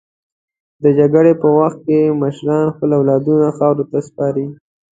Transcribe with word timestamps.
د 0.83 0.85
جګړې 0.99 1.33
په 1.41 1.47
وخت 1.59 1.79
کې 1.87 2.17
مشران 2.21 2.65
خپل 2.75 2.89
اولادونه 2.99 3.47
خاورو 3.57 3.85
ته 3.91 3.99
سپاري. 4.07 4.47